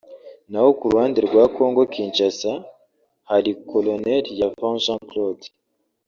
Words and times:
naho 0.51 0.69
ku 0.77 0.85
ruhande 0.91 1.19
rwa 1.27 1.43
Congo 1.55 1.81
Kinshasa 1.93 2.51
hari 3.29 3.51
ColYav 3.69 4.25
Jean 4.85 4.99
Claude 5.09 5.47